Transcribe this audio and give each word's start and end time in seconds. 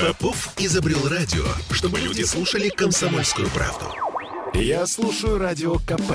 Попов 0.00 0.54
изобрел 0.58 1.08
радио, 1.08 1.44
чтобы 1.70 1.98
люди 2.00 2.22
слушали 2.22 2.68
комсомольскую 2.68 3.48
правду. 3.50 3.86
Я 4.54 4.86
слушаю 4.86 5.38
радио 5.38 5.74
КП 5.78 6.12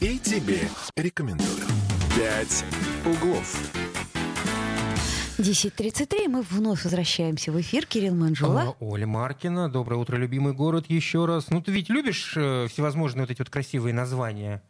и 0.00 0.18
тебе 0.18 0.60
рекомендую. 0.96 1.64
«Пять 2.16 2.64
углов». 3.06 3.56
10.33, 5.38 6.28
мы 6.28 6.42
вновь 6.42 6.84
возвращаемся 6.84 7.52
в 7.52 7.60
эфир. 7.60 7.86
Кирилл 7.86 8.14
Манжула. 8.14 8.74
А, 8.80 8.84
Оля 8.84 9.06
Маркина. 9.06 9.70
Доброе 9.70 9.96
утро, 9.96 10.16
любимый 10.16 10.52
город, 10.52 10.86
еще 10.88 11.24
раз. 11.24 11.48
Ну, 11.50 11.62
ты 11.62 11.72
ведь 11.72 11.88
любишь 11.88 12.34
э, 12.36 12.66
всевозможные 12.68 13.22
вот 13.22 13.30
эти 13.30 13.38
вот 13.38 13.48
красивые 13.48 13.94
названия 13.94 14.62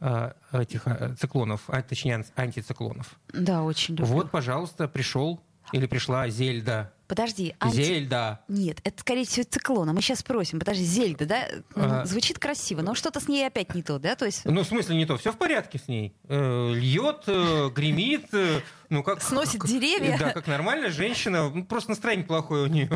э, 0.00 0.32
этих 0.52 0.86
э, 0.86 1.14
циклонов, 1.18 1.62
а, 1.68 1.80
точнее, 1.82 2.16
ан- 2.16 2.26
антициклонов? 2.36 3.18
Да, 3.32 3.62
очень 3.62 3.94
люблю. 3.94 4.12
Вот, 4.12 4.30
пожалуйста, 4.30 4.86
пришел 4.88 5.40
или 5.72 5.86
пришла 5.86 6.28
Зельда. 6.28 6.92
Подожди, 7.08 7.54
анти- 7.58 7.82
Зельда. 7.82 8.40
Нет, 8.48 8.80
это, 8.84 9.00
скорее 9.00 9.24
всего, 9.24 9.46
циклон. 9.48 9.88
А 9.88 9.92
мы 9.94 10.02
сейчас 10.02 10.18
спросим. 10.20 10.58
Подожди, 10.58 10.84
Зельда, 10.84 11.24
да? 11.26 11.48
А. 11.74 12.04
Звучит 12.04 12.38
красиво, 12.38 12.82
но 12.82 12.94
что-то 12.94 13.18
с 13.18 13.28
ней 13.28 13.46
опять 13.46 13.74
не 13.74 13.82
то, 13.82 13.98
да? 13.98 14.14
То 14.14 14.26
есть 14.26 14.44
Ну, 14.44 14.62
в 14.62 14.66
смысле 14.66 14.94
не 14.96 15.06
то, 15.06 15.16
все 15.16 15.32
в 15.32 15.38
порядке 15.38 15.78
с 15.78 15.88
ней. 15.88 16.14
Э, 16.28 16.72
льет, 16.74 17.22
э, 17.26 17.70
гремит, 17.74 18.26
э, 18.32 18.60
ну 18.90 19.02
как... 19.02 19.22
Сносит 19.22 19.60
как- 19.60 19.70
деревья. 19.70 20.16
Да, 20.18 20.32
как 20.32 20.46
нормальная 20.46 20.90
женщина. 20.90 21.50
Ну, 21.50 21.64
Просто 21.64 21.90
настроение 21.90 22.26
плохое 22.26 22.64
у 22.64 22.66
нее. 22.66 22.90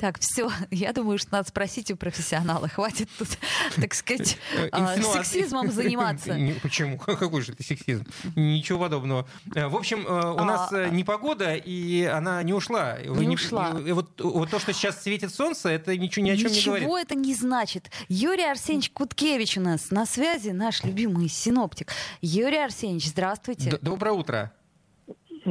Так, 0.00 0.18
все. 0.20 0.50
Я 0.70 0.92
думаю, 0.92 1.18
что 1.18 1.32
надо 1.32 1.48
спросить 1.48 1.90
у 1.90 1.96
профессионала. 1.96 2.68
Хватит 2.68 3.08
тут, 3.18 3.28
так 3.76 3.94
сказать, 3.94 4.38
Э, 4.56 4.68
а, 4.72 4.96
сексизмом 4.96 5.70
заниматься. 5.70 6.36
Почему? 6.62 6.98
Какой 6.98 7.42
же 7.42 7.52
это 7.52 7.62
сексизм? 7.62 8.06
Ничего 8.36 8.78
подобного. 8.80 9.28
Э, 9.54 9.68
В 9.68 9.76
общем, 9.76 10.06
э, 10.06 10.32
у 10.32 10.44
нас 10.44 10.72
А. 10.72 10.76
э, 10.86 10.88
непогода, 10.90 11.54
и 11.54 12.04
она 12.04 12.42
не 12.42 12.52
ушла. 12.52 12.98
Не 13.02 13.28
ушла. 13.34 13.70
Вот, 13.72 14.16
то, 14.16 14.58
что 14.58 14.72
сейчас 14.72 15.02
светит 15.02 15.34
солнце, 15.34 15.68
это 15.70 15.96
ничего 15.96 16.24
ни 16.26 16.30
о 16.30 16.36
чем 16.36 16.50
не 16.50 16.56
Ничего 16.56 16.76
говорит. 16.76 17.06
это 17.06 17.14
не 17.14 17.34
значит. 17.34 17.90
Юрий 18.08 18.44
Арсеньевич 18.50 18.90
Куткевич 18.90 19.58
у 19.58 19.60
нас 19.60 19.90
на 19.90 20.06
связи, 20.06 20.50
наш 20.50 20.84
любимый 20.84 21.28
синоптик. 21.28 21.92
Юрий 22.20 22.58
Арсеньевич, 22.58 23.06
здравствуйте. 23.08 23.78
Доброе 23.82 24.12
утро. 24.12 24.52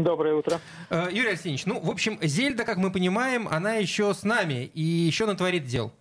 Доброе 0.04 0.36
утро. 0.36 0.60
Э, 0.92 1.08
Юрий 1.10 1.32
Арсеньевич, 1.32 1.66
ну, 1.66 1.80
в 1.80 1.90
общем, 1.90 2.20
Зельда, 2.22 2.66
как 2.66 2.78
мы 2.78 2.92
понимаем, 2.92 3.48
она 3.48 3.74
еще 3.76 4.14
с 4.14 4.24
нами 4.24 4.70
и 4.76 4.82
еще 4.82 5.26
натворит 5.26 5.66
дел. 5.66 5.92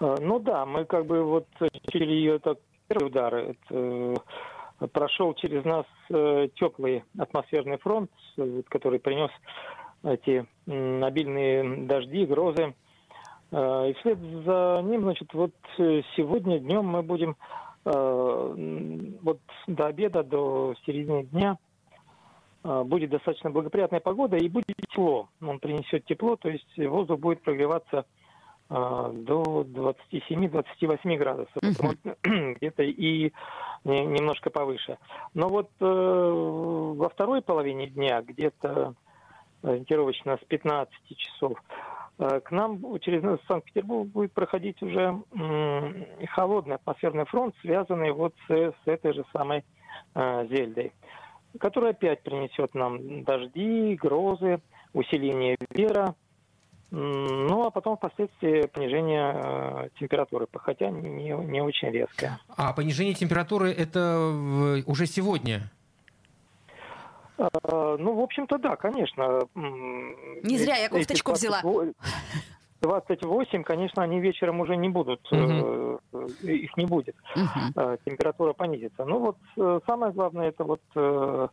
Э, 0.00 0.16
Ну 0.18 0.38
да, 0.38 0.64
мы 0.64 0.86
как 0.86 1.04
бы 1.04 1.22
вот 1.22 1.46
через 1.90 2.08
ее 2.08 2.38
так 2.38 2.56
первый 2.88 3.08
удар 3.08 3.34
это, 3.34 3.58
э, 3.70 4.16
прошел 4.90 5.34
через 5.34 5.64
нас 5.66 5.84
теплый 6.54 7.04
атмосферный 7.18 7.76
фронт, 7.76 8.10
который 8.68 8.98
принес 8.98 9.30
эти 10.02 10.46
обильные 10.66 11.86
дожди, 11.86 12.26
грозы. 12.26 12.74
И 13.52 13.94
вслед 13.98 14.18
за 14.44 14.82
ним, 14.82 15.02
значит, 15.02 15.32
вот 15.34 15.52
сегодня 15.76 16.58
днем 16.58 16.84
мы 16.84 17.02
будем 17.02 17.36
вот 17.84 19.40
до 19.68 19.86
обеда, 19.86 20.24
до 20.24 20.74
середины 20.84 21.22
дня 21.24 21.58
будет 22.62 23.10
достаточно 23.10 23.50
благоприятная 23.50 24.00
погода 24.00 24.36
и 24.36 24.48
будет 24.48 24.76
тепло. 24.76 25.28
Он 25.40 25.58
принесет 25.58 26.04
тепло, 26.04 26.36
то 26.36 26.48
есть 26.48 26.78
воздух 26.78 27.18
будет 27.18 27.42
прогреваться 27.42 28.06
а, 28.74 29.10
до 29.12 29.66
27-28 29.68 31.16
градусов. 31.18 31.52
Возможно, 31.60 32.16
где-то 32.56 32.82
и 32.82 33.30
не- 33.84 34.06
немножко 34.06 34.48
повыше. 34.48 34.96
Но 35.34 35.48
вот 35.48 35.68
э, 35.78 35.84
во 35.84 37.08
второй 37.10 37.42
половине 37.42 37.88
дня, 37.88 38.22
где-то 38.22 38.94
ориентировочно 39.62 40.38
с 40.38 40.44
15 40.46 40.90
часов, 41.18 41.62
э, 42.18 42.40
к 42.40 42.50
нам 42.50 42.98
через 43.00 43.22
Санкт-Петербург 43.46 44.08
будет 44.08 44.32
проходить 44.32 44.82
уже 44.82 45.20
холодный 46.30 46.76
атмосферный 46.76 47.26
фронт, 47.26 47.54
связанный 47.60 48.12
вот 48.12 48.34
с, 48.48 48.50
с 48.52 48.86
этой 48.86 49.12
же 49.12 49.24
самой 49.34 49.64
э, 50.14 50.46
Зельдой, 50.48 50.92
который 51.58 51.90
опять 51.90 52.22
принесет 52.22 52.74
нам 52.74 53.24
дожди, 53.24 53.94
грозы, 53.96 54.60
усиление 54.92 55.56
ветра, 55.70 56.14
Ну, 56.90 57.64
а 57.66 57.70
потом 57.70 57.96
впоследствии 57.96 58.66
понижение 58.66 59.32
э, 59.34 59.88
температуры, 59.98 60.46
хотя 60.54 60.90
не, 60.90 61.30
не 61.30 61.62
очень 61.62 61.88
резкое. 61.90 62.38
А 62.54 62.72
понижение 62.74 63.14
температуры 63.14 63.70
это 63.72 64.18
в- 64.30 64.82
уже 64.86 65.06
сегодня. 65.06 65.70
Э, 67.38 67.48
Ну, 67.98 68.14
в 68.14 68.20
общем-то, 68.20 68.58
да, 68.58 68.76
конечно. 68.76 69.40
Не 69.54 70.58
зря 70.58 70.76
я 70.76 70.88
кофточку 70.90 71.32
взяла. 71.32 71.60
28 71.62 71.92
28, 72.82 73.62
конечно, 73.62 74.02
они 74.02 74.20
вечером 74.20 74.60
уже 74.60 74.76
не 74.76 74.88
будут, 74.88 75.20
их 76.42 76.76
не 76.76 76.86
будет. 76.86 77.16
Э, 77.76 77.96
температура 78.04 78.52
понизится. 78.52 79.04
Ну 79.04 79.18
вот 79.18 79.36
э, 79.56 79.80
самое 79.86 80.12
главное 80.12 80.48
это 80.48 80.64
вот 80.64 80.80
э, 80.94 81.48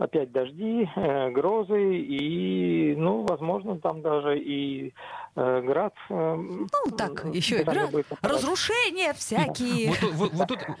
опять 0.00 0.32
дожди, 0.32 0.88
э, 0.96 1.30
грозы 1.30 1.96
и, 1.96 2.94
ну, 2.96 3.26
возможно, 3.28 3.78
там 3.78 4.00
даже 4.00 4.38
и 4.38 4.94
э, 5.36 5.60
град. 5.62 5.94
э, 6.08 6.36
Ну, 6.36 6.96
так, 6.96 7.24
еще 7.34 7.60
и 7.60 7.64
град. 7.64 7.90
будет. 7.90 8.06
Разрушения 8.22 9.12
всякие. 9.12 9.92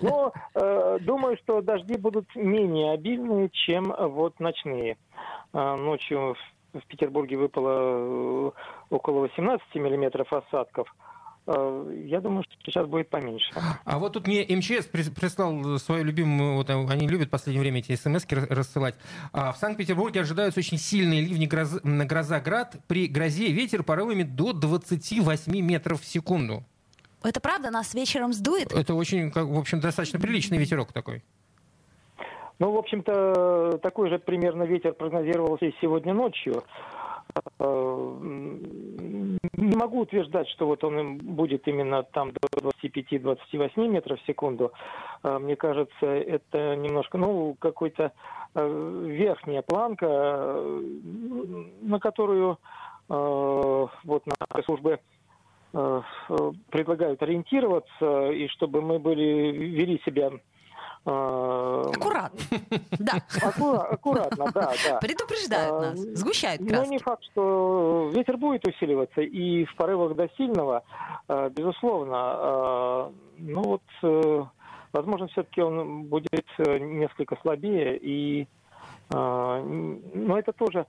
Но 0.00 0.32
э, 0.54 0.98
думаю, 1.02 1.36
что 1.38 1.60
дожди 1.60 1.96
будут 1.96 2.34
менее 2.34 2.92
обильные, 2.92 3.50
чем 3.50 3.92
э, 3.92 4.06
вот 4.06 4.40
ночные. 4.40 4.96
Э, 5.52 5.76
ночью 5.76 6.34
в, 6.72 6.86
Петербурге 6.86 7.36
выпало 7.36 7.72
э, 7.74 8.50
около 8.90 9.20
18 9.20 9.74
миллиметров 9.74 10.32
осадков. 10.32 10.92
Э, 11.52 12.04
я 12.06 12.20
думаю, 12.20 12.44
что 12.44 12.54
сейчас 12.64 12.86
будет 12.86 13.08
поменьше. 13.08 13.50
А 13.84 13.98
вот 13.98 14.12
тут 14.12 14.26
мне 14.28 14.42
МЧС 14.44 14.88
прис- 14.92 15.12
прислал 15.12 15.78
свою 15.78 16.04
любимую, 16.04 16.54
вот 16.54 16.70
э, 16.70 16.74
они 16.88 17.08
любят 17.08 17.26
в 17.26 17.30
последнее 17.30 17.60
время 17.60 17.80
эти 17.80 17.96
смс 17.96 18.24
рассылать. 18.48 18.94
А 19.32 19.50
в 19.52 19.56
Санкт-Петербурге 19.56 20.20
ожидаются 20.20 20.60
очень 20.60 20.78
сильные 20.78 21.22
ливни 21.22 21.48
м, 21.82 22.06
гроза 22.06 22.38
град. 22.40 22.76
При 22.86 23.08
грозе 23.08 23.50
ветер 23.50 23.82
порывами 23.82 24.22
до 24.22 24.52
28 24.52 25.60
метров 25.60 26.00
в 26.02 26.04
секунду. 26.04 26.62
Это 27.24 27.40
правда? 27.40 27.70
Нас 27.70 27.94
вечером 27.94 28.32
сдует? 28.32 28.72
Это 28.72 28.94
очень, 28.94 29.30
как, 29.32 29.46
в 29.46 29.58
общем, 29.58 29.80
достаточно 29.80 30.20
приличный 30.20 30.58
ветерок 30.58 30.92
такой. 30.92 31.22
Ну, 32.60 32.70
в 32.72 32.76
общем-то, 32.76 33.80
такой 33.82 34.08
же 34.10 34.18
примерно 34.18 34.62
ветер 34.64 34.92
прогнозировался 34.92 35.66
и 35.66 35.74
сегодня 35.80 36.14
ночью. 36.14 36.62
Не 39.56 39.74
могу 39.74 40.00
утверждать, 40.00 40.48
что 40.50 40.66
вот 40.66 40.84
он 40.84 41.16
будет 41.16 41.66
именно 41.66 42.02
там 42.02 42.30
до 42.32 42.70
25-28 42.82 43.88
метров 43.88 44.20
в 44.20 44.26
секунду. 44.26 44.72
Э, 45.22 45.38
Мне 45.38 45.56
кажется, 45.56 46.06
это 46.06 46.76
немножко, 46.76 47.16
ну, 47.16 47.56
какой-то 47.58 48.12
э, 48.54 49.04
верхняя 49.06 49.62
планка, 49.62 50.06
э, 50.06 50.82
на 51.80 51.98
которую 51.98 52.58
э, 53.08 53.86
вот 54.04 54.24
наши 54.26 54.64
службы 54.64 55.00
предлагают 55.72 57.22
ориентироваться, 57.22 58.30
и 58.32 58.48
чтобы 58.48 58.82
мы 58.82 58.98
были, 58.98 59.22
вели 59.22 60.02
себя 60.04 60.32
Аккуратно. 61.04 62.38
Да. 62.98 63.12
Аккура- 63.42 63.86
аккуратно, 63.92 64.50
да, 64.52 64.72
да. 64.86 64.98
Предупреждают 65.00 65.72
А, 65.72 65.80
нас. 65.80 65.98
Сгущают 65.98 66.60
Но 66.60 66.68
краски. 66.68 66.90
не 66.90 66.98
факт, 66.98 67.24
что 67.32 68.10
ветер 68.14 68.36
будет 68.36 68.66
усиливаться, 68.66 69.22
и 69.22 69.64
в 69.64 69.74
порывах 69.76 70.14
до 70.14 70.28
сильного, 70.36 70.82
э, 71.28 71.50
безусловно. 71.50 72.36
э, 72.38 73.10
Ну 73.38 73.62
вот, 73.62 73.82
э, 74.02 74.44
возможно, 74.92 75.26
все-таки 75.28 75.62
он 75.62 76.04
будет 76.04 76.44
э, 76.58 76.78
несколько 76.78 77.36
слабее, 77.40 77.96
и, 77.96 78.46
э, 79.10 79.62
но 80.14 80.38
это 80.38 80.52
тоже 80.52 80.84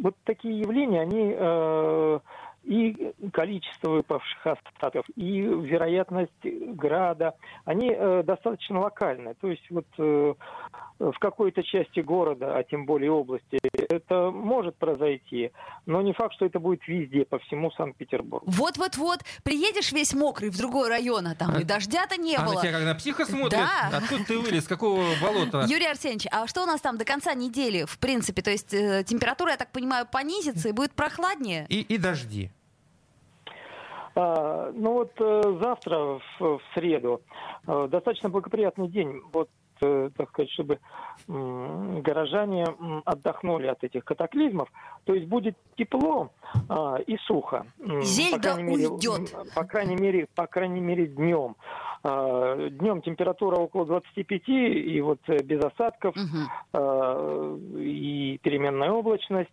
вот 0.00 0.14
такие 0.24 0.60
явления, 0.60 1.00
они 1.02 1.34
э, 1.36 2.20
и 2.64 3.12
количество 3.32 3.90
выпавших 3.90 4.46
осадков, 4.46 5.04
и 5.16 5.40
вероятность 5.40 6.44
града, 6.44 7.34
они 7.64 7.92
э, 7.92 8.22
достаточно 8.24 8.80
локальны. 8.80 9.34
То 9.40 9.48
есть 9.48 9.68
вот 9.70 9.86
э, 9.98 10.34
в 11.10 11.18
какой-то 11.18 11.62
части 11.62 12.00
города, 12.00 12.56
а 12.56 12.62
тем 12.62 12.86
более 12.86 13.10
области, 13.10 13.58
это 13.72 14.30
может 14.30 14.76
произойти, 14.76 15.50
но 15.86 16.00
не 16.02 16.12
факт, 16.12 16.34
что 16.34 16.46
это 16.46 16.60
будет 16.60 16.86
везде, 16.86 17.24
по 17.24 17.38
всему 17.40 17.72
Санкт-Петербургу. 17.72 18.44
Вот-вот-вот, 18.46 19.20
приедешь 19.42 19.92
весь 19.92 20.14
мокрый 20.14 20.50
в 20.50 20.56
другой 20.56 20.88
район, 20.88 21.26
а 21.26 21.34
там 21.34 21.58
и 21.58 21.64
дождя-то 21.64 22.16
не 22.16 22.36
а 22.36 22.44
было. 22.44 22.54
на 22.54 22.60
тебя 22.60 22.72
как 22.72 22.84
на 22.84 22.94
психа 22.94 23.24
смотрит? 23.24 23.58
Да. 23.58 23.90
Откуда 23.92 24.24
ты 24.24 24.38
вылез? 24.38 24.68
Какого 24.68 25.02
болота? 25.20 25.66
Юрий 25.68 25.86
Арсеньевич, 25.86 26.26
а 26.30 26.46
что 26.46 26.62
у 26.62 26.66
нас 26.66 26.80
там 26.80 26.98
до 26.98 27.04
конца 27.04 27.34
недели, 27.34 27.84
в 27.84 27.98
принципе? 27.98 28.42
То 28.42 28.50
есть 28.50 28.72
э, 28.72 29.02
температура, 29.04 29.50
я 29.50 29.56
так 29.56 29.72
понимаю, 29.72 30.06
понизится 30.10 30.68
и 30.68 30.72
будет 30.72 30.92
прохладнее? 30.92 31.66
И, 31.68 31.80
и 31.80 31.98
дожди. 31.98 32.50
А, 34.14 34.70
ну 34.74 34.92
вот 34.92 35.12
э, 35.18 35.58
завтра, 35.60 35.96
в, 35.98 36.20
в 36.38 36.60
среду, 36.74 37.22
э, 37.66 37.88
достаточно 37.90 38.28
благоприятный 38.28 38.88
день. 38.88 39.20
Вот 39.32 39.48
так 40.16 40.28
сказать, 40.30 40.50
чтобы 40.52 40.78
горожане 41.26 42.66
отдохнули 43.04 43.66
от 43.66 43.82
этих 43.84 44.04
катаклизмов. 44.04 44.70
То 45.04 45.14
есть 45.14 45.26
будет 45.26 45.56
тепло 45.76 46.30
а, 46.68 46.96
и 47.06 47.16
сухо. 47.18 47.66
Зельда 48.02 48.54
по 48.54 48.60
мере, 48.60 48.88
уйдет. 48.88 49.34
По 49.54 49.64
крайней 49.64 49.96
мере, 49.96 50.26
по 50.34 50.46
крайней 50.46 50.80
мере 50.80 51.06
днем. 51.06 51.56
А, 52.02 52.68
днем 52.68 53.02
температура 53.02 53.56
около 53.56 53.86
25 53.86 54.48
и 54.48 55.00
вот 55.00 55.20
э, 55.28 55.38
без 55.42 55.62
осадков 55.64 56.14
угу. 56.16 57.58
и 57.78 58.38
переменная 58.42 58.90
облачность. 58.90 59.50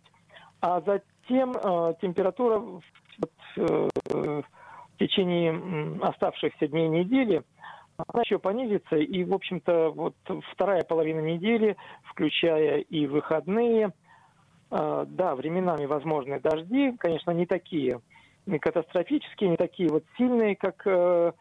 А 0.60 0.80
затем 0.80 1.54
температура 2.00 2.58
в, 2.58 2.82
э, 3.56 3.88
в 4.10 4.44
течение 4.98 5.98
оставшихся 6.02 6.68
дней 6.68 6.88
недели– 6.88 7.42
она 8.08 8.22
еще 8.22 8.38
понизится, 8.38 8.96
и, 8.96 9.24
в 9.24 9.34
общем-то, 9.34 9.90
вот 9.90 10.14
вторая 10.52 10.82
половина 10.82 11.20
недели, 11.20 11.76
включая 12.04 12.78
и 12.78 13.06
выходные, 13.06 13.92
э, 14.70 15.06
да, 15.08 15.34
временами 15.34 15.86
возможны 15.86 16.40
дожди, 16.40 16.92
конечно, 16.98 17.30
не 17.32 17.46
такие 17.46 18.00
катастрофические, 18.60 19.50
не 19.50 19.56
такие 19.56 19.88
вот 19.88 20.04
сильные, 20.16 20.56
как 20.56 20.82
э, 20.86 21.32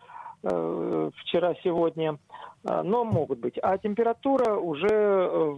э, 0.43 1.11
вчера-сегодня, 1.15 2.17
э, 2.67 2.81
но 2.83 3.03
могут 3.03 3.39
быть. 3.39 3.57
А 3.61 3.77
температура 3.77 4.55
уже, 4.55 5.57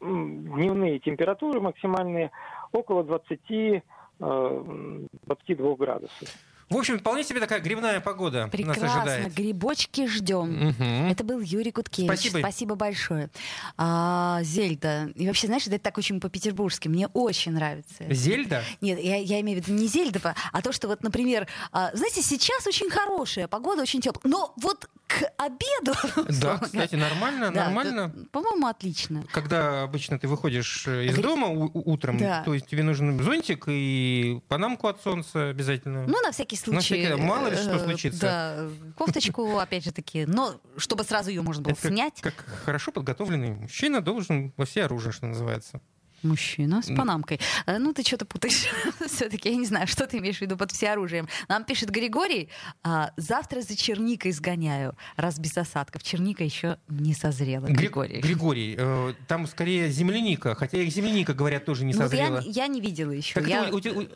дневные 0.00 0.98
температуры 0.98 1.60
максимальные, 1.60 2.30
около 2.72 3.04
20 3.04 3.82
22 4.18 5.76
градусов. 5.76 6.28
В 6.70 6.76
общем, 6.76 6.98
вполне 6.98 7.24
себе 7.24 7.40
такая 7.40 7.60
грибная 7.60 8.00
погода 8.00 8.48
Прекрасно. 8.50 8.86
нас 8.86 8.96
ожидает. 8.96 9.34
Грибочки 9.34 10.06
ждем. 10.06 10.68
Угу. 10.68 11.10
Это 11.10 11.24
был 11.24 11.40
Юрий 11.40 11.72
Куткевич. 11.72 12.10
Спасибо. 12.10 12.38
Спасибо 12.38 12.74
большое. 12.74 13.30
А, 13.76 14.40
Зельда. 14.42 15.10
И 15.14 15.26
вообще, 15.26 15.46
знаешь, 15.46 15.66
это 15.66 15.78
так 15.78 15.98
очень 15.98 16.20
по-петербургски. 16.20 16.88
Мне 16.88 17.08
очень 17.08 17.52
нравится. 17.52 18.04
Зельда? 18.10 18.62
Нет, 18.80 18.98
я, 19.00 19.16
я 19.16 19.40
имею 19.40 19.60
в 19.60 19.66
виду 19.66 19.78
не 19.78 19.86
Зельдова, 19.86 20.34
а 20.52 20.62
то, 20.62 20.72
что 20.72 20.88
вот, 20.88 21.02
например, 21.02 21.46
а, 21.72 21.90
знаете, 21.94 22.22
сейчас 22.22 22.66
очень 22.66 22.90
хорошая 22.90 23.46
погода, 23.48 23.82
очень 23.82 24.00
теплая. 24.00 24.32
Но 24.32 24.54
вот 24.56 24.88
к 25.06 25.22
обеду... 25.36 25.94
Да, 26.40 26.58
кстати, 26.58 26.94
нормально, 26.94 27.50
да, 27.52 27.64
нормально. 27.64 28.12
По-моему, 28.32 28.66
отлично. 28.66 29.24
Когда 29.32 29.82
обычно 29.82 30.18
ты 30.18 30.28
выходишь 30.28 30.86
э, 30.86 31.06
из 31.06 31.16
дома 31.16 31.48
утром, 31.48 32.18
да. 32.18 32.42
то 32.44 32.54
есть 32.54 32.66
тебе 32.66 32.82
нужен 32.82 33.22
зонтик 33.22 33.64
и 33.68 34.40
панамку 34.48 34.88
от 34.88 35.02
солнца 35.02 35.50
обязательно. 35.50 36.06
Ну, 36.06 36.20
на 36.20 36.32
всякий 36.32 36.56
случай. 36.56 36.74
На 36.74 36.80
всякий, 36.80 37.14
мало 37.22 37.48
ли 37.48 37.56
что 37.56 37.76
э, 37.76 37.84
случится. 37.84 38.20
Да, 38.20 38.92
кофточку, 38.96 39.58
опять 39.58 39.84
же 39.84 39.92
таки, 39.92 40.26
но 40.26 40.60
чтобы 40.76 41.04
сразу 41.04 41.30
ее 41.30 41.42
можно 41.42 41.62
было 41.62 41.72
Это 41.72 41.88
снять. 41.88 42.20
Как, 42.20 42.34
как 42.34 42.46
хорошо 42.64 42.92
подготовленный 42.92 43.52
мужчина 43.52 44.00
должен 44.00 44.52
во 44.56 44.64
все 44.64 44.84
оружие, 44.84 45.12
что 45.12 45.26
называется. 45.26 45.80
Мужчина 46.24 46.82
с 46.82 46.86
панамкой. 46.94 47.38
Э, 47.66 47.78
ну, 47.78 47.92
ты 47.92 48.02
что-то 48.02 48.24
путаешь. 48.24 48.66
Все-таки 49.06 49.50
я 49.50 49.56
не 49.56 49.66
знаю, 49.66 49.86
что 49.86 50.06
ты 50.06 50.18
имеешь 50.18 50.38
в 50.38 50.40
виду 50.40 50.56
под 50.56 50.72
всеоружием. 50.72 51.28
Нам 51.48 51.64
пишет 51.64 51.90
Григорий, 51.90 52.48
а, 52.82 53.12
завтра 53.16 53.60
за 53.60 53.76
черникой 53.76 54.32
сгоняю, 54.32 54.96
раз 55.16 55.38
без 55.38 55.56
осадков. 55.56 56.02
Черника 56.02 56.42
еще 56.42 56.78
не 56.88 57.14
созрела, 57.14 57.66
Григорий. 57.66 58.20
Григорий, 58.20 58.74
э, 58.78 59.14
там 59.28 59.46
скорее 59.46 59.90
земляника, 59.90 60.54
хотя 60.54 60.78
их 60.78 60.90
земляника, 60.90 61.34
говорят, 61.34 61.64
тоже 61.64 61.84
не 61.84 61.92
ну, 61.92 62.00
созрела. 62.00 62.40
Я, 62.44 62.66
не 62.66 62.80
видела 62.80 63.10
еще. 63.10 63.40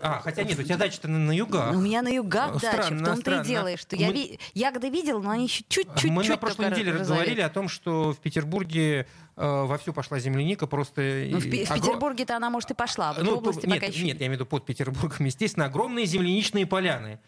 А, 0.01 0.21
хотя 0.21 0.43
нет, 0.43 0.59
у 0.59 0.63
тебя 0.63 0.77
дача-то 0.79 1.09
на, 1.09 1.33
югах. 1.33 1.75
У 1.75 1.81
меня 1.81 2.03
на 2.03 2.09
югах 2.09 2.61
дача, 2.61 2.95
в 2.95 3.05
том-то 3.05 3.43
и 3.43 3.45
дело, 3.45 3.77
что 3.77 3.97
я 3.97 4.13
ягоды 4.55 4.89
видела, 4.89 5.21
но 5.21 5.31
они 5.31 5.45
еще 5.45 5.65
чуть-чуть 5.69 6.11
Мы 6.11 6.25
на 6.25 6.37
прошлой 6.37 6.71
неделе 6.71 6.93
говорили 6.93 7.41
о 7.43 7.51
том, 7.51 7.69
что 7.69 8.13
в 8.13 8.19
Петербурге 8.19 9.07
вовсю 9.39 9.93
пошла 9.93 10.19
земляника, 10.19 10.67
просто... 10.67 11.27
Ну, 11.31 11.39
в, 11.39 11.43
в 11.43 11.51
Петербурге-то 11.51 12.37
она, 12.37 12.51
может, 12.51 12.71
и 12.71 12.75
пошла, 12.75 13.15
а 13.17 13.23
ну, 13.23 13.37
в 13.37 13.39
области 13.39 13.67
нет, 13.67 13.77
пока 13.77 13.87
еще... 13.87 14.05
Нет, 14.05 14.21
я 14.21 14.27
имею 14.27 14.39
в 14.39 14.41
виду 14.41 14.47
под 14.47 14.67
Петербургом. 14.67 15.27
Естественно, 15.27 15.67
огромные 15.67 16.07
земляничные 16.07 16.67
поляны. 16.67 17.21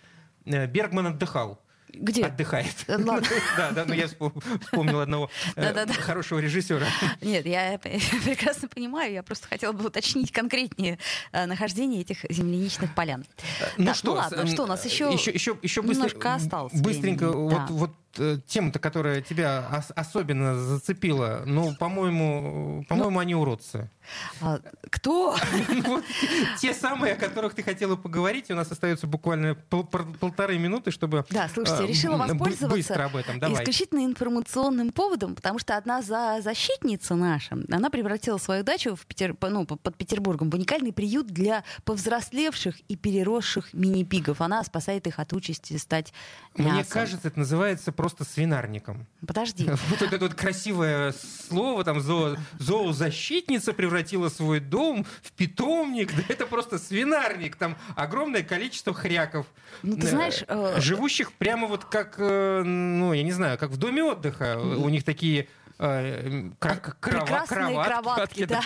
Э, 0.44 0.66
Бергман 0.66 1.06
отдыхал. 1.06 1.60
Где? 1.94 2.26
Отдыхает. 2.26 2.74
Ладно. 2.88 3.22
Да, 3.56 3.70
да, 3.72 3.84
ну 3.84 3.94
я 3.94 4.06
вспомнил 4.06 5.00
одного 5.00 5.30
э, 5.56 5.86
хорошего 5.92 6.38
режиссера. 6.38 6.86
Нет, 7.20 7.46
я 7.46 7.78
прекрасно 8.24 8.68
понимаю, 8.68 9.12
я 9.12 9.22
просто 9.22 9.48
хотела 9.48 9.72
бы 9.72 9.86
уточнить 9.86 10.32
конкретнее 10.32 10.98
э, 11.32 11.46
нахождение 11.46 12.02
этих 12.02 12.24
земляничных 12.28 12.94
полян. 12.94 13.24
Ну 13.76 13.92
что, 13.94 14.06
ну 14.06 14.12
ладно, 14.14 14.46
что 14.46 14.64
у 14.64 14.66
нас 14.66 14.84
еще 14.84 15.12
еще 15.12 15.82
немножко 15.82 16.34
осталось 16.34 16.72
Быстренько, 16.72 17.30
вот 17.32 17.70
вот 17.70 17.90
э, 17.90 18.09
тема-то, 18.46 18.78
которая 18.78 19.20
тебя 19.20 19.84
особенно 19.94 20.56
зацепила, 20.56 21.42
ну, 21.46 21.74
по-моему, 21.74 22.84
по-моему, 22.88 23.18
они 23.18 23.34
уродцы. 23.34 23.90
А, 24.40 24.60
кто? 24.90 25.36
Те 26.58 26.74
самые, 26.74 27.14
о 27.14 27.16
которых 27.16 27.54
ты 27.54 27.62
хотела 27.62 27.96
поговорить. 27.96 28.50
У 28.50 28.54
нас 28.54 28.70
остается 28.70 29.06
буквально 29.06 29.54
полторы 29.54 30.58
минуты, 30.58 30.90
чтобы 30.90 31.24
Да, 31.30 31.48
слушайте, 31.52 31.86
решила 31.86 32.16
воспользоваться 32.16 32.68
быстро 32.68 33.04
об 33.04 33.16
этом. 33.16 33.38
Давай. 33.38 33.62
исключительно 33.62 34.04
информационным 34.04 34.92
поводом, 34.92 35.34
потому 35.34 35.58
что 35.58 35.76
одна 35.76 36.02
за 36.02 36.40
защитница 36.42 37.14
наша, 37.14 37.58
она 37.70 37.90
превратила 37.90 38.38
свою 38.38 38.64
дачу 38.64 38.96
в 38.96 39.06
Петер... 39.06 39.36
ну, 39.40 39.66
под 39.66 39.96
Петербургом 39.96 40.50
в 40.50 40.54
уникальный 40.54 40.92
приют 40.92 41.28
для 41.28 41.64
повзрослевших 41.84 42.80
и 42.88 42.96
переросших 42.96 43.72
мини-пигов. 43.72 44.40
Она 44.40 44.64
спасает 44.64 45.06
их 45.06 45.18
от 45.18 45.32
участи 45.32 45.76
стать 45.76 46.12
мясом. 46.56 46.74
Мне 46.74 46.84
кажется, 46.84 47.28
это 47.28 47.38
называется 47.38 47.92
просто 48.00 48.24
свинарником. 48.24 49.06
Подожди. 49.26 49.68
Вот 49.90 50.00
это 50.00 50.18
вот 50.18 50.34
красивое 50.34 51.12
слово, 51.48 51.84
там, 51.84 52.00
зоо, 52.00 52.36
зоозащитница 52.58 53.74
превратила 53.74 54.30
свой 54.30 54.60
дом 54.60 55.04
в 55.22 55.32
питомник. 55.32 56.10
Да 56.20 56.22
это 56.28 56.46
просто 56.46 56.78
свинарник. 56.78 57.56
Там 57.56 57.76
огромное 57.96 58.42
количество 58.42 58.94
хряков. 58.94 59.46
Ну, 59.82 59.96
ты 59.96 60.06
знаешь... 60.06 60.44
Э... 60.48 60.80
Живущих 60.80 61.32
прямо 61.32 61.66
вот 61.66 61.84
как, 61.84 62.16
ну, 62.18 63.12
я 63.12 63.22
не 63.22 63.32
знаю, 63.32 63.58
как 63.58 63.70
в 63.70 63.76
доме 63.76 64.02
отдыха. 64.02 64.58
У 64.58 64.88
них 64.88 65.04
такие 65.04 65.48
Э, 65.82 66.50
Прекрасные 66.60 67.82
кроватки, 67.82 68.44
да. 68.44 68.60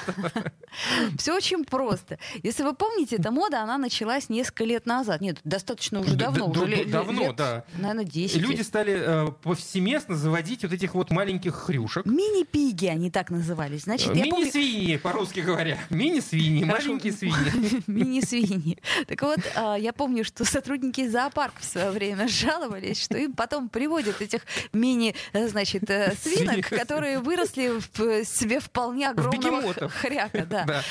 Все 1.16 1.32
очень 1.32 1.64
просто. 1.64 2.18
Если 2.42 2.64
вы 2.64 2.74
помните, 2.74 3.16
эта 3.16 3.30
мода, 3.30 3.62
она 3.62 3.78
началась 3.78 4.28
несколько 4.28 4.64
лет 4.64 4.84
назад. 4.86 5.20
Нет, 5.20 5.38
достаточно 5.44 6.00
уже 6.00 6.16
давно. 6.16 6.48
уже 6.48 6.84
давно, 6.86 7.26
лет, 7.26 7.36
да. 7.36 7.64
Наверное, 7.78 8.04
10 8.04 8.36
Люди 8.38 8.62
стали 8.62 9.28
э, 9.28 9.30
повсеместно 9.42 10.16
заводить 10.16 10.64
вот 10.64 10.72
этих 10.72 10.94
вот 10.94 11.12
маленьких 11.12 11.54
хрюшек. 11.54 12.04
Мини-пиги 12.04 12.86
они 12.86 13.12
так 13.12 13.30
назывались. 13.30 13.82
Значит, 13.82 14.12
Мини-свиньи, 14.12 14.96
по-русски 14.96 15.40
говоря. 15.40 15.78
Мини-свиньи, 15.90 16.64
маленькие 16.64 17.12
свиньи. 17.12 17.82
Мини-свиньи. 17.86 18.78
Так 19.06 19.22
вот, 19.22 19.38
э, 19.54 19.76
я 19.78 19.92
помню, 19.92 20.24
что 20.24 20.44
сотрудники 20.44 21.06
зоопарка 21.06 21.60
в 21.60 21.64
свое 21.64 21.92
время 21.92 22.26
жаловались, 22.26 23.00
что 23.00 23.16
им 23.16 23.34
потом 23.34 23.68
приводят 23.68 24.20
этих 24.20 24.40
мини, 24.72 25.14
э, 25.32 25.46
значит, 25.46 25.84
свинок, 25.84 26.68
которые 26.68 27.03
которые 27.04 27.18
выросли 27.18 27.68
в 27.68 28.24
себе 28.24 28.60
вполне 28.60 29.10
огромного 29.10 29.74
хряка. 29.90 30.46
Да. 30.46 30.64
да. 30.66 30.82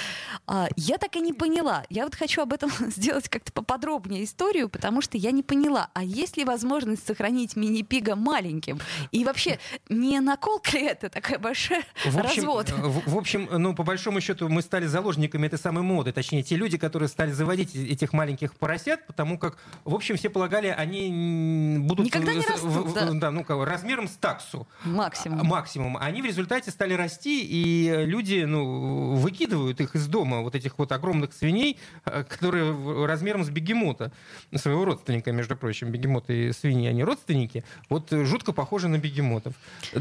А, 0.45 0.67
я 0.75 0.97
так 0.97 1.15
и 1.15 1.21
не 1.21 1.33
поняла. 1.33 1.83
Я 1.89 2.03
вот 2.03 2.15
хочу 2.15 2.41
об 2.41 2.53
этом 2.53 2.69
сделать 2.89 3.29
как-то 3.29 3.51
поподробнее 3.51 4.23
историю, 4.23 4.69
потому 4.69 5.01
что 5.01 5.17
я 5.17 5.31
не 5.31 5.43
поняла, 5.43 5.89
а 5.93 6.03
есть 6.03 6.37
ли 6.37 6.45
возможность 6.45 7.05
сохранить 7.05 7.55
мини-пига 7.55 8.15
маленьким? 8.15 8.79
И 9.11 9.23
вообще, 9.23 9.59
не 9.89 10.19
наколка 10.19 10.77
ли 10.77 10.85
это 10.85 11.09
такая 11.09 11.39
большая 11.39 11.83
в 12.05 12.17
общем, 12.17 12.21
развод? 12.21 12.69
В, 12.71 13.11
в 13.11 13.17
общем, 13.17 13.47
ну, 13.51 13.73
по 13.73 13.83
большому 13.83 14.21
счету, 14.21 14.49
мы 14.49 14.61
стали 14.61 14.85
заложниками 14.85 15.47
этой 15.47 15.59
самой 15.59 15.83
моды. 15.83 16.11
Точнее, 16.11 16.43
те 16.43 16.55
люди, 16.55 16.77
которые 16.77 17.09
стали 17.09 17.31
заводить 17.31 17.75
этих 17.75 18.13
маленьких 18.13 18.55
поросят, 18.55 19.05
потому 19.07 19.37
как, 19.37 19.57
в 19.85 19.95
общем, 19.95 20.17
все 20.17 20.29
полагали, 20.29 20.67
они 20.67 21.77
будут... 21.79 22.05
Никогда 22.05 22.33
не 22.33 22.45
растут, 22.45 22.63
в, 22.63 22.93
да. 22.93 23.11
да 23.11 23.31
ну, 23.31 23.45
размером 23.63 24.07
с 24.07 24.13
таксу. 24.13 24.67
Максимум. 24.83 25.45
Максимум 25.47 25.97
они 25.97 26.21
в 26.21 26.25
результате 26.25 26.71
стали 26.71 26.93
расти, 26.93 27.43
и 27.43 28.05
люди 28.05 28.43
ну, 28.43 29.15
выкидывают 29.15 29.79
их 29.81 29.95
из 29.95 30.07
дома, 30.07 30.32
вот 30.41 30.55
этих 30.55 30.77
вот 30.77 30.91
огромных 30.91 31.33
свиней, 31.33 31.77
э, 32.05 32.23
которые 32.23 33.05
размером 33.05 33.43
с 33.43 33.49
бегемота, 33.49 34.11
своего 34.55 34.85
родственника, 34.85 35.31
между 35.31 35.55
прочим, 35.55 35.91
бегемоты 35.91 36.47
и 36.47 36.51
свиньи, 36.53 36.87
они 36.87 37.03
родственники, 37.03 37.63
вот 37.89 38.11
жутко 38.11 38.51
похожи 38.51 38.87
на 38.87 38.97
бегемотов. 38.97 39.53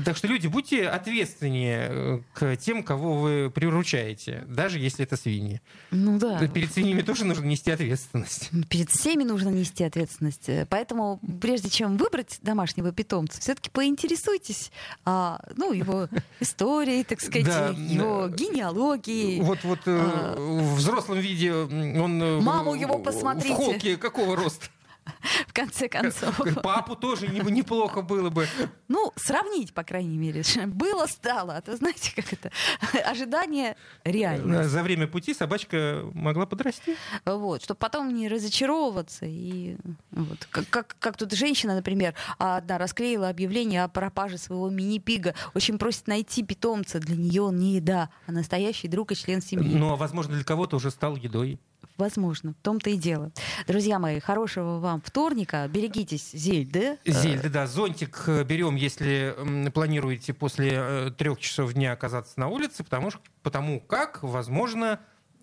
Так 0.04 0.16
что 0.16 0.28
люди, 0.28 0.46
будьте 0.46 0.88
ответственнее 0.88 1.88
э, 1.90 2.20
к 2.32 2.56
тем, 2.56 2.82
кого 2.82 3.18
вы 3.18 3.50
приручаете, 3.54 4.44
даже 4.46 4.78
если 4.78 5.04
это 5.04 5.16
свиньи. 5.16 5.60
Ну 5.90 6.18
да. 6.18 6.38
Перед 6.48 6.72
свиньями 6.72 7.02
тоже 7.02 7.24
нужно 7.24 7.44
нести 7.44 7.70
ответственность. 7.70 8.50
Перед 8.68 8.90
всеми 8.90 9.24
нужно 9.24 9.48
нести 9.48 9.84
ответственность. 9.84 10.48
Поэтому, 10.68 11.20
прежде 11.40 11.70
чем 11.70 11.96
выбрать 11.96 12.38
домашнего 12.42 12.92
питомца, 12.92 13.40
все-таки 13.40 13.70
поинтересуйтесь 13.70 14.70
а, 15.04 15.40
ну, 15.56 15.72
его 15.72 16.08
историей, 16.40 17.04
так 17.04 17.20
сказать, 17.20 17.46
да. 17.46 17.68
его 17.70 18.28
генеалогией. 18.28 19.40
Вот, 19.40 19.58
вот 19.64 19.80
э, 19.86 20.00
а... 20.00 20.21
в 20.36 20.74
взрослом 20.74 21.18
виде 21.18 21.52
он... 21.52 22.42
Маму 22.42 22.74
его 22.74 22.98
посмотрите. 22.98 23.54
В 23.54 23.56
холке 23.56 23.96
какого 23.96 24.36
роста? 24.36 24.66
в 25.48 25.52
конце 25.52 25.88
концов. 25.88 26.40
Папу 26.62 26.96
тоже 26.96 27.28
неплохо 27.28 28.02
было 28.02 28.30
бы. 28.30 28.46
Ну, 28.88 29.12
сравнить, 29.16 29.74
по 29.74 29.82
крайней 29.82 30.18
мере. 30.18 30.42
Было, 30.66 31.06
стало. 31.06 31.56
А 31.56 31.60
то 31.60 31.76
знаете, 31.76 32.12
как 32.14 32.32
это? 32.32 32.50
Ожидание 33.10 33.76
реально. 34.04 34.68
За 34.68 34.82
время 34.82 35.06
пути 35.06 35.34
собачка 35.34 36.04
могла 36.14 36.46
подрасти. 36.46 36.96
Вот, 37.24 37.62
чтобы 37.62 37.78
потом 37.78 38.14
не 38.14 38.28
разочаровываться. 38.28 39.26
И 39.26 39.76
вот, 40.10 40.46
как, 40.50 40.68
как, 40.68 40.96
как 40.98 41.16
тут 41.16 41.32
женщина, 41.32 41.74
например, 41.74 42.14
одна 42.38 42.78
расклеила 42.78 43.28
объявление 43.28 43.84
о 43.84 43.88
пропаже 43.88 44.38
своего 44.38 44.70
мини-пига. 44.70 45.34
Очень 45.54 45.78
просит 45.78 46.06
найти 46.06 46.42
питомца. 46.42 47.00
Для 47.00 47.16
нее 47.16 47.42
он 47.42 47.56
не 47.56 47.74
еда, 47.74 48.10
а 48.26 48.32
настоящий 48.32 48.88
друг 48.88 49.12
и 49.12 49.16
член 49.16 49.42
семьи. 49.42 49.74
Ну, 49.74 49.92
а 49.92 49.96
возможно, 49.96 50.34
для 50.34 50.44
кого-то 50.44 50.76
уже 50.76 50.90
стал 50.90 51.16
едой. 51.16 51.58
Возможно, 51.98 52.54
в 52.58 52.62
том-то 52.62 52.90
и 52.90 52.96
дело. 52.96 53.32
Друзья 53.66 53.98
мои, 53.98 54.20
хорошего 54.20 54.78
вам 54.78 55.02
вторника. 55.02 55.68
Берегитесь 55.68 56.30
зельды. 56.32 56.98
Зельды, 57.04 57.48
да. 57.48 57.66
Зонтик 57.66 58.24
э, 58.26 58.44
берем, 58.44 58.76
если 58.76 59.36
планируете 59.72 60.32
после 60.32 60.70
э, 60.72 61.10
трех 61.16 61.38
часов 61.40 61.72
дня 61.74 61.92
оказаться 61.92 62.38
на 62.38 62.48
улице, 62.48 62.82
потому, 62.84 63.10
что, 63.10 63.20
потому 63.42 63.80
как, 63.80 64.22
возможно, 64.22 65.00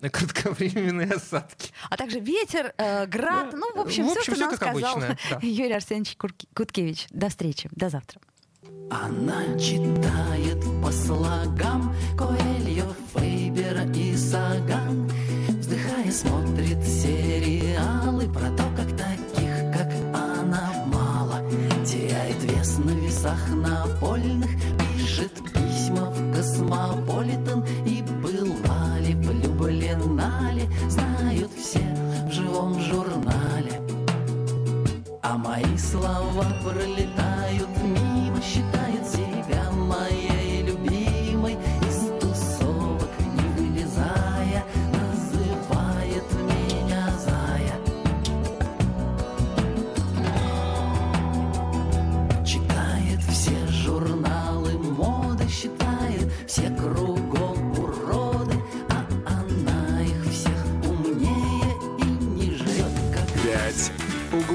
кратковременные 0.08 1.08
осадки. 1.14 1.72
А 1.88 1.96
также 1.96 2.20
ветер, 2.20 2.72
э, 2.78 3.06
град, 3.06 3.52
ну, 3.52 3.74
в 3.74 3.80
общем, 3.80 4.06
в 4.06 4.10
общем 4.10 4.22
все, 4.22 4.22
что 4.22 4.32
все 4.34 4.46
нам 4.46 4.56
сказал 4.56 4.92
обычно, 4.92 5.18
да. 5.30 5.38
Юрий 5.42 5.74
Арсеньевич 5.74 6.16
Куткевич. 6.16 7.06
До 7.10 7.28
встречи, 7.28 7.68
до 7.72 7.88
завтра. 7.90 8.20
Она 8.90 9.44
читает 9.58 10.64
по 10.82 10.90
слогам 10.90 11.94
Коэльо, 12.16 12.94
Фейбера 13.14 13.84
и 13.92 14.16
Саган 14.16 15.09
Вздыхая 16.10 16.12
смотрит 16.12 16.82
сериалы 16.84 18.28
Про 18.28 18.50
то, 18.50 18.64
как 18.76 18.88
таких, 18.96 19.72
как 19.72 19.92
она, 20.12 20.84
мало. 20.86 21.42
Теряет 21.86 22.42
вес 22.42 22.78
на 22.78 22.90
весах 22.90 23.48
напольных 23.50 24.50
Пишет 24.96 25.32
письма 25.52 26.10
в 26.10 26.34
Космополитен 26.34 27.64
И 27.86 28.02
была 28.22 28.98
ли, 28.98 29.14
влюблена 29.14 30.52
ли 30.52 30.68
Знают 30.88 31.50
все 31.56 31.80
в 32.28 32.32
живом 32.32 32.78
журнале. 32.80 33.80
А 35.22 35.36
мои 35.36 35.76
слова 35.76 36.46
пролетают 36.64 37.68
мимо 37.82 38.40
Считает 38.42 39.06
себя 39.06 39.70
моей 39.70 40.29